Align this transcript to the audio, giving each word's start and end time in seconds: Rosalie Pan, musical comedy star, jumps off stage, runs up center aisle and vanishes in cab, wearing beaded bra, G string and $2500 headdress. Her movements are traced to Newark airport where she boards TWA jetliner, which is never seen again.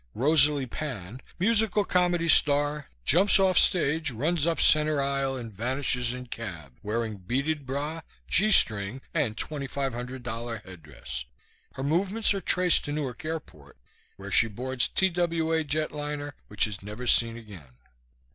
Rosalie 0.15 0.65
Pan, 0.65 1.21
musical 1.37 1.85
comedy 1.85 2.27
star, 2.27 2.87
jumps 3.05 3.37
off 3.37 3.55
stage, 3.55 4.09
runs 4.09 4.47
up 4.47 4.59
center 4.59 4.99
aisle 4.99 5.37
and 5.37 5.53
vanishes 5.53 6.11
in 6.11 6.25
cab, 6.25 6.73
wearing 6.81 7.17
beaded 7.17 7.67
bra, 7.67 8.01
G 8.27 8.49
string 8.49 9.01
and 9.13 9.37
$2500 9.37 10.63
headdress. 10.65 11.25
Her 11.73 11.83
movements 11.83 12.33
are 12.33 12.41
traced 12.41 12.85
to 12.85 12.91
Newark 12.91 13.23
airport 13.23 13.77
where 14.15 14.31
she 14.31 14.47
boards 14.47 14.87
TWA 14.87 15.63
jetliner, 15.63 16.31
which 16.47 16.65
is 16.65 16.81
never 16.81 17.05
seen 17.05 17.37
again. 17.37 17.75